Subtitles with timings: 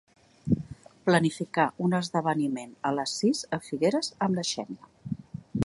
[1.09, 4.91] Planificar un esdeveniment a les sis a Figueres amb la Xènia.